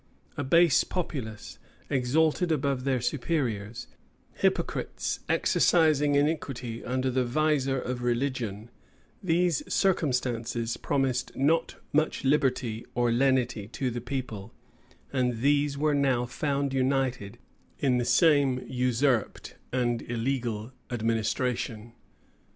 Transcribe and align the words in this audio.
A 0.35 0.43
base 0.43 0.83
populace, 0.83 1.59
exalted 1.87 2.51
above 2.51 2.85
their 2.85 3.01
superiors; 3.01 3.85
hypocrites, 4.33 5.19
exercising 5.29 6.15
iniquity 6.15 6.83
under 6.83 7.11
the 7.11 7.23
visor 7.23 7.79
of 7.79 8.01
religion: 8.01 8.71
these 9.21 9.61
circumstances 9.71 10.75
promised 10.75 11.35
not 11.35 11.75
much 11.93 12.23
liberty 12.23 12.83
or 12.95 13.11
lenity 13.11 13.67
to 13.73 13.91
the 13.91 14.01
people; 14.01 14.55
and 15.13 15.41
these 15.41 15.77
were 15.77 15.93
now 15.93 16.25
found 16.25 16.73
united 16.73 17.37
in 17.77 17.99
the 17.99 18.03
same 18.03 18.59
usurped 18.67 19.53
and 19.71 20.01
illegal 20.09 20.71
administration. 20.89 21.93